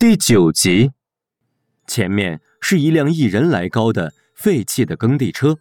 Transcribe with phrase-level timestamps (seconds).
[0.00, 0.92] 第九集，
[1.88, 5.58] 前面是一辆一人来高的废弃的耕地车。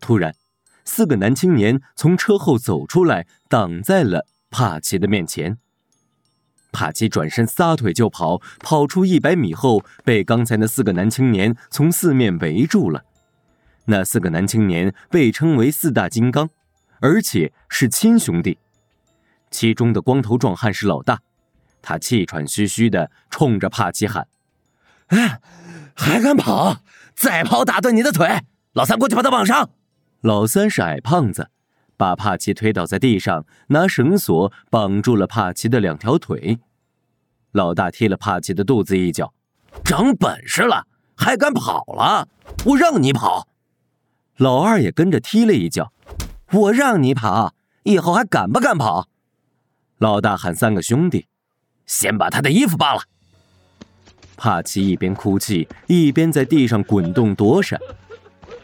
[0.00, 0.36] 突然，
[0.84, 5.58] 四个男青年从车后走出来，挡在了帕奇的面前。
[6.70, 13.04] 帕奇转身撒腿就跑，跑出一百米后，被刚才那四个男青年从四面围住了。
[13.86, 16.48] 那四个男青年被称为四大金刚，
[17.00, 18.58] 而且是亲兄弟。
[19.50, 21.22] 其中的光头壮汉是老大。
[21.86, 24.26] 他气喘吁吁的冲着帕奇喊
[25.06, 25.40] ：“哎，
[25.94, 26.78] 还敢跑？
[27.14, 28.42] 再跑打断你的腿！
[28.72, 29.70] 老三，过去把他绑上。”
[30.20, 31.48] 老三是矮胖子，
[31.96, 36.58] 把帕奇推倒在地上，拿绳索绑住了帕奇的两条腿。
[37.52, 39.32] 老大踢了帕奇的肚子一脚
[39.84, 42.26] ：“长本事了，还敢跑了？
[42.64, 43.46] 我让你跑！”
[44.38, 45.92] 老二也跟着踢了一脚
[46.50, 49.06] ：“我让你跑，以后还敢不敢跑？”
[49.98, 51.28] 老大喊三个兄弟。
[51.86, 53.00] 先把他的衣服扒了。
[54.36, 57.80] 帕奇一边哭泣，一边在地上滚动躲闪，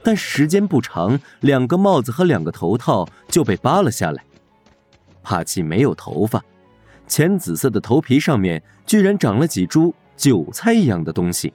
[0.02, 4.22] 但时间不长，两个帽子和两个头套就被扒了下来。
[5.22, 6.44] 帕奇没有头发，
[7.06, 11.54] 浅紫色的头皮上面居然长了几株韭菜一样的东西，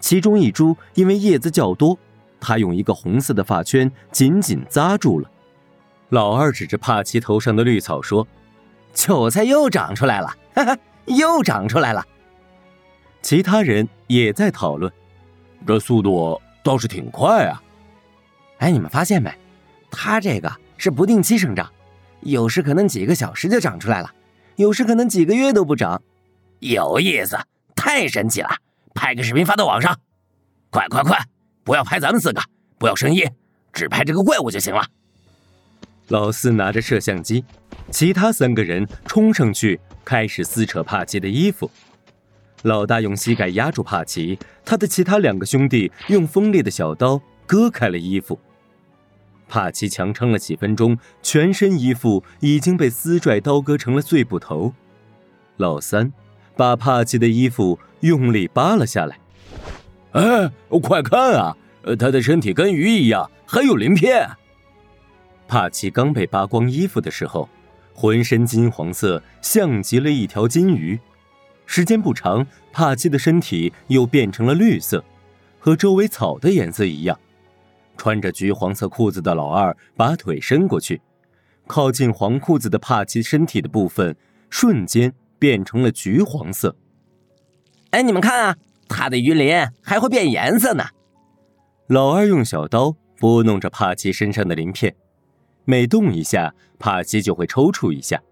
[0.00, 1.98] 其中一株因为叶子较多，
[2.40, 5.30] 他用一个红色的发圈紧紧扎住了。
[6.08, 8.26] 老二指着帕奇头上的绿草说。
[8.96, 12.02] 韭菜又长出来了，哈哈，又长出来了。
[13.20, 14.90] 其他人也在讨论，
[15.66, 17.62] 这速度倒是挺快啊。
[18.58, 19.30] 哎，你们发现没？
[19.90, 21.70] 它这个是不定期生长，
[22.20, 24.10] 有时可能几个小时就长出来了，
[24.56, 26.00] 有时可能几个月都不长。
[26.60, 27.38] 有意思，
[27.74, 28.48] 太神奇了！
[28.94, 29.94] 拍个视频发到网上，
[30.70, 31.18] 快快快！
[31.64, 32.40] 不要拍咱们四个，
[32.78, 33.30] 不要声音，
[33.74, 34.82] 只拍这个怪物就行了。
[36.08, 37.44] 老四拿着摄像机。
[37.90, 41.70] 其他三个人冲上去，开始撕扯帕奇的衣服。
[42.62, 48.38] 老大用膝盖压住帕奇，他的其他两个兄弟用锋利的小刀割开了衣服。
[49.48, 54.72] 帕奇强撑了几分钟，全身衣服已经被撕拽刀割成了碎布头。
[55.58, 56.12] 老三
[56.56, 59.18] 把帕奇的衣服用力扒了下来。
[60.12, 60.50] 哎，
[60.82, 61.56] 快看啊，
[61.96, 64.28] 他的身体跟鱼一样，还有鳞片。
[65.48, 67.48] 帕奇刚被扒光衣服的时候。
[67.98, 71.00] 浑身金黄色，像极了一条金鱼。
[71.64, 75.02] 时间不长，帕奇的身体又变成了绿色，
[75.58, 77.18] 和周围草的颜色一样。
[77.96, 81.00] 穿着橘黄色裤子的老二把腿伸过去，
[81.66, 84.14] 靠近黄裤子的帕奇身体的部分
[84.50, 86.76] 瞬间变成了橘黄色。
[87.92, 88.56] 哎，你们看啊，
[88.88, 90.84] 它的鱼鳞还会变颜色呢。
[91.86, 94.94] 老二用小刀拨弄着帕奇身上的鳞片。
[95.66, 98.22] 每动一下，帕奇就会抽搐一下。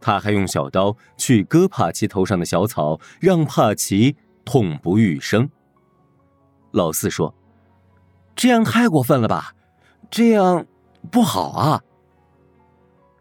[0.00, 5.50] 他还用小刀去割帕奇头上的小草，让帕奇痛不欲生。
[6.70, 7.34] 老四说
[8.34, 9.54] ：“这样太过分了吧？
[10.10, 10.66] 这样
[11.10, 11.82] 不好啊！”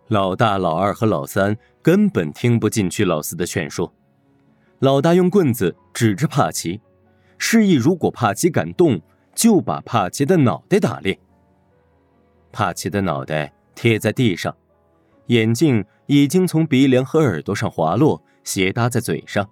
[0.07, 3.93] 老大、老二和老三根本听不进去老四的劝说。
[4.79, 6.81] 老大用棍子指着帕奇，
[7.37, 9.01] 示意如果帕奇敢动，
[9.33, 11.19] 就把帕奇的脑袋打裂。
[12.51, 14.55] 帕奇的脑袋贴在地上，
[15.27, 19.49] 眼镜已经从鼻梁和耳朵上滑落，斜搭在嘴上。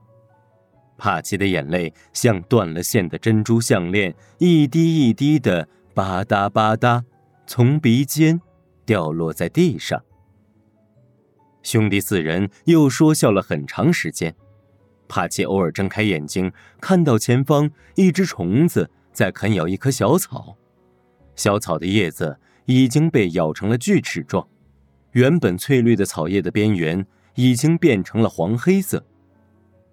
[0.98, 7.04] 帕奇的眼泪像断了线的珍珠项链，一滴一滴的吧嗒吧嗒
[7.48, 8.42] 从鼻尖
[8.86, 10.04] 掉落在地上。
[11.64, 14.36] 兄弟四人又说笑了很长时间。
[15.08, 16.52] 帕奇偶尔睁开眼睛，
[16.82, 20.58] 看到前方一只虫子在啃咬一棵小草，
[21.36, 22.38] 小草的叶子。
[22.70, 24.48] 已经被咬成了锯齿状，
[25.14, 27.04] 原本翠绿的草叶的边缘
[27.34, 29.04] 已经变成了黄黑色。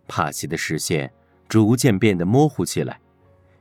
[0.07, 1.11] 帕奇的视线
[1.49, 3.01] 逐渐变得模糊起来，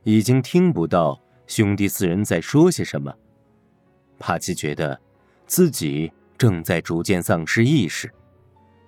[0.04, 1.18] 已经听不到
[1.48, 3.16] 兄弟四人在说些什么。
[4.20, 5.00] 帕奇觉得
[5.48, 8.12] 自己正在逐渐丧失意识，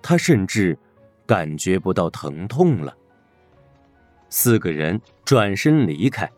[0.02, 0.78] 他甚至
[1.26, 2.94] 感觉不到疼痛了。
[4.28, 6.30] 四个人转身离开。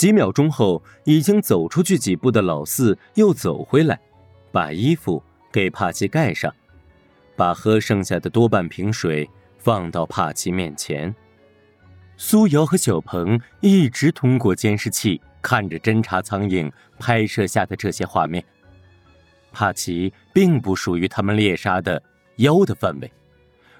[0.00, 4.00] 几秒钟后，已经走出去几步的老四又走回来，
[4.50, 6.50] 把衣服给帕奇盖上，
[7.36, 11.14] 把喝剩下的多半瓶水放到帕奇面前。
[12.16, 18.42] 苏瑶和小鹏一直通过监视器看着侦察苍蝇拍摄下的这些画面。
[19.52, 22.02] 帕奇并不属于他们猎杀的
[22.36, 23.12] 妖的范围，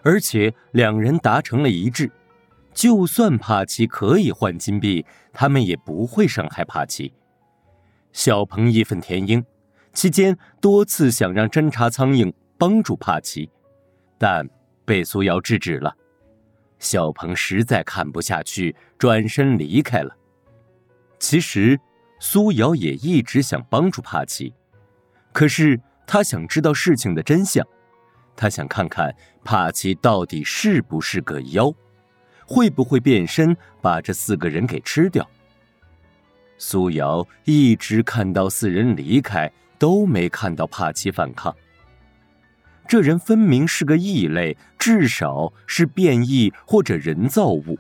[0.03, 2.11] 而且两人达成了一致。
[2.81, 5.05] 就算帕奇可以换金币，
[5.35, 7.13] 他们也不会伤害帕奇。
[8.11, 9.45] 小鹏义愤填膺，
[9.93, 13.51] 期间多次想让侦察苍蝇帮助帕奇，
[14.17, 14.49] 但
[14.87, 15.95] 被苏瑶制止了。
[16.79, 20.17] 小鹏实在看不下去，转身离开了。
[21.19, 21.79] 其实，
[22.19, 24.55] 苏瑶也一直想帮助帕奇，
[25.35, 27.63] 可是他想知道事情的真相，
[28.35, 31.71] 他想看看帕奇到底是不是个妖，
[32.51, 35.25] 会不会变身把这四个人给吃掉。
[36.59, 39.49] 苏瑶一直看到四人离开，
[39.79, 41.55] 都没看到帕奇反抗。
[42.89, 47.79] 这人分明是个异类，至少是变异或者人造物。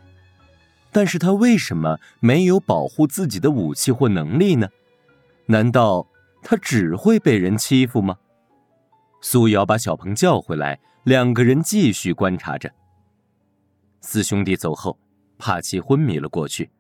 [0.93, 4.69] 但是他为什么没有保护自己的武器或能力呢？
[5.46, 6.06] 难道
[6.44, 8.16] 他只会被人欺负吗？
[9.20, 12.70] 苏瑶把小鹏叫回来，两个人继续观察着。
[14.00, 14.99] 四兄弟走后，
[15.38, 16.70] 帕奇昏迷了过去。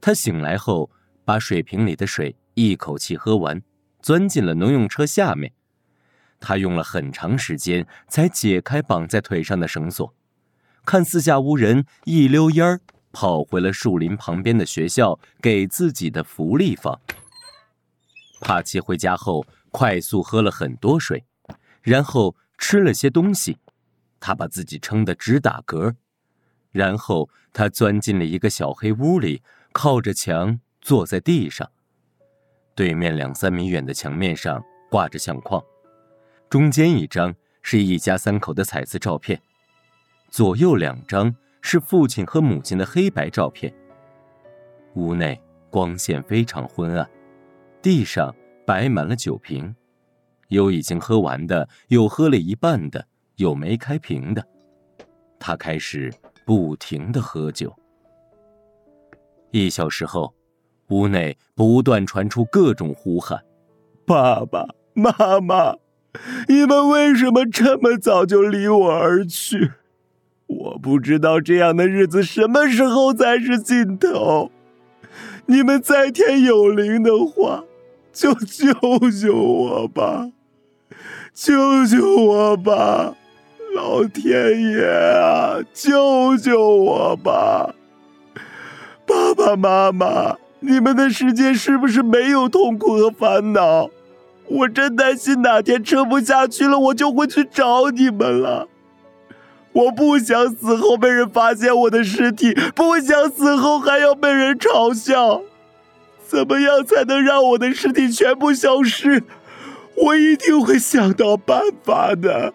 [0.00, 0.90] 他醒来后，
[1.24, 3.62] 把水瓶里的水一口气喝完，
[4.00, 5.52] 钻进了农用车下面。
[6.40, 10.14] 他用了很长时间才解开绑在腿上的绳索，
[10.84, 12.80] 看四下无人，一溜烟儿
[13.12, 17.00] 跑回了树林旁边的学校，给自己的福利房。
[18.40, 21.24] 帕奇回家后快速喝了很多水，
[21.80, 23.58] 然后吃了些东西，
[24.20, 25.94] 他把自己撑得直打嗝，
[26.74, 29.40] 然后他钻进了一个小黑屋里，
[29.72, 31.70] 靠着墙坐在地上。
[32.74, 34.60] 对面两三米远的墙面上
[34.90, 35.62] 挂着相框。
[36.50, 37.32] 中间一张
[37.62, 39.40] 是一家三口的彩色照片，
[40.30, 43.72] 左右两张是父亲和母亲的黑白照片。
[44.94, 47.08] 屋内光线非常昏暗，
[47.80, 48.34] 地上
[48.66, 49.76] 摆满了酒瓶，
[50.48, 53.06] 有已经喝完的，有喝了一半的，
[53.36, 54.44] 有没开瓶的。
[55.38, 56.12] 他开始
[56.44, 57.74] 不停的喝酒。
[59.50, 60.34] 一小时后，
[60.88, 63.40] 屋内不断传出各种呼喊
[64.06, 65.76] ：“爸爸妈妈！”
[66.48, 69.72] 你们为什么这么早就离我而去？
[70.46, 74.52] 我不知道这样的日子什么时候才是尽头。
[75.46, 77.64] 你们在天有灵的话，
[78.12, 78.72] 就救
[79.10, 80.30] 救我吧，
[81.32, 83.16] 救救我吧，
[83.74, 87.74] 老天爷啊，救救我吧！
[89.04, 93.90] 爸爸妈妈，你们的世界是不是没有痛苦和烦恼？
[94.46, 98.68] 我真担心哪天撑不下去了，我就会去找你们了。
[99.72, 105.42] 我不想死后被人发现我的尸体，不想死后还要被人嘲笑。
[106.24, 109.24] 怎么样才能让我的尸体全部消失？
[109.96, 112.54] 我一定会想到办法的。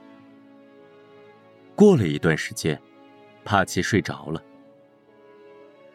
[1.79, 2.77] 过了一段时间，
[3.45, 4.43] 帕奇睡着了。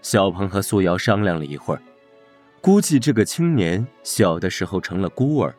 [0.01, 1.83] 小鹏和苏瑶商量了一会儿，
[2.63, 5.55] 估计这个青年小的时候成了孤儿。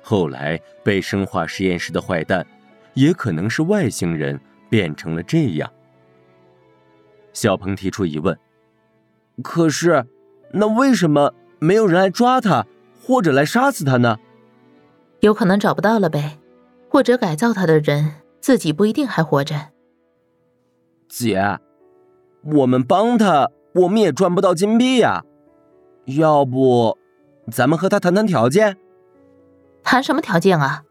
[0.00, 2.46] 后来被生化实验室的坏蛋，
[2.94, 4.40] 也可能是外星人
[4.70, 5.70] 变成了这样。
[7.34, 8.34] 小鹏提出疑问
[9.44, 10.06] ：“可是，
[10.52, 12.66] 那为什么没有人来抓他，
[12.98, 14.18] 或者来杀死他呢？
[15.20, 16.38] 有可能找不到了呗，
[16.88, 19.68] 或者改造他的人自己不一定还活着。”
[21.08, 21.58] 姐，
[22.42, 25.24] 我们帮他，我们也赚不到金币呀。
[26.06, 26.96] 要不，
[27.50, 28.76] 咱们和他谈谈条件？
[29.82, 30.84] 谈什么条件啊？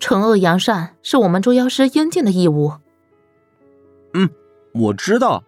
[0.00, 2.72] 惩恶扬善是我们捉妖师应尽的义务。
[4.14, 4.30] 嗯，
[4.72, 5.42] 我知道。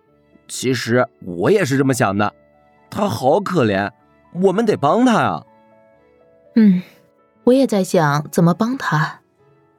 [0.49, 2.35] 其实我也是这么想的。
[2.91, 3.91] 他好可怜，
[4.35, 5.47] 我们得帮他啊。
[6.57, 6.83] 嗯，
[7.45, 9.21] 我也在想怎么帮他。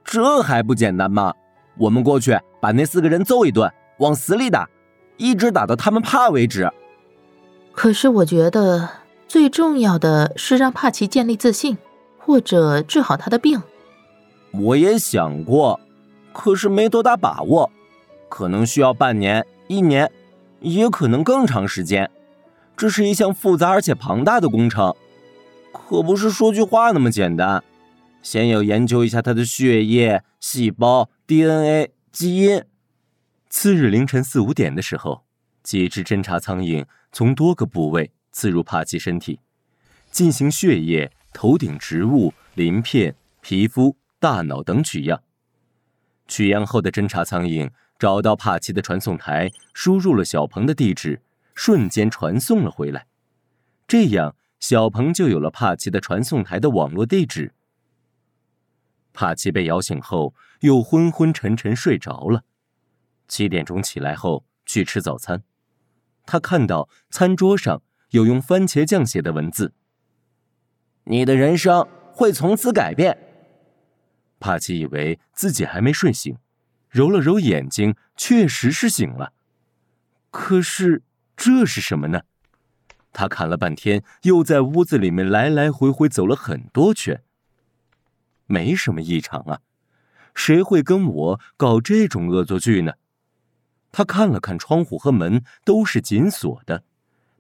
[0.06, 1.34] 这还不简单吗？
[1.78, 4.70] 我们过去把那四个人揍一顿，往死里打，
[5.18, 6.70] 一直打到他们怕为止。
[7.72, 8.90] 可是我觉得
[9.28, 11.78] 最重要的是让帕奇建立自信。
[12.24, 13.60] 或者治好他的病，
[14.51, 15.80] 我也想过，
[16.32, 17.72] 可是没多大把握，
[18.30, 20.10] 可能需要半年、一年，
[20.60, 22.12] 也可能更长时间。
[22.78, 24.94] 这是一项复杂而且庞大的工程，
[25.74, 27.63] 可不是说句话那么简单。
[28.22, 32.62] 先要研究一下他的血液、细胞、DNA、基因。
[33.50, 35.24] 次日凌晨四五点的时候，
[35.64, 39.40] 几只侦察苍蝇从多个部位刺入帕奇身体，
[40.12, 41.10] 进行血液。
[41.32, 45.24] 头顶植物、鳞片、皮肤、大脑等取样。
[46.28, 51.22] 取样后的侦察苍蝇找到帕奇的传送台，输入了小鹏的地址，
[51.56, 53.08] 瞬间传送了回来。
[53.88, 57.54] 这样，小鹏就有了帕奇的传送台的网络地址。
[59.13, 62.44] 帕奇被摇醒后，又昏昏沉沉睡着了。
[63.27, 65.44] 七点钟起来后去吃早餐，
[66.25, 69.74] 他看到餐桌上有用番茄酱写的文字。
[71.06, 73.18] 你的人生会从此改变。
[74.39, 76.38] 帕奇以为自己还没睡醒，
[76.89, 79.34] 揉了揉眼睛，确实是醒了。
[80.30, 81.03] 可是
[81.36, 82.22] 这是什么呢？
[83.13, 87.24] 他看了半天，又在屋子里面来来回回走了很多圈，
[88.51, 89.62] 没什么异常啊。
[90.36, 92.93] 谁会跟我搞这种恶作剧呢？
[93.91, 96.84] 他看了看窗户和门，都是紧锁的，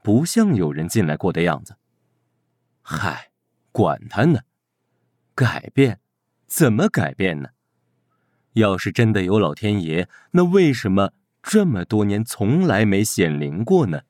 [0.01, 1.77] 不像有人进来过的样子。
[2.81, 3.31] 嗨，
[3.71, 4.41] 管他呢，
[5.33, 5.99] 改变，
[6.47, 7.49] 怎么改变呢？
[8.53, 14.01] 要是真的有老天爷，那为什么这么多年从来没显灵过呢？